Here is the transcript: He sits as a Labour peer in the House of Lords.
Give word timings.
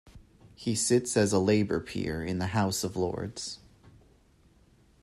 He 0.55 0.73
sits 0.73 1.15
as 1.15 1.31
a 1.31 1.37
Labour 1.37 1.79
peer 1.79 2.23
in 2.25 2.39
the 2.39 2.47
House 2.57 2.83
of 2.83 2.95
Lords. 2.97 3.59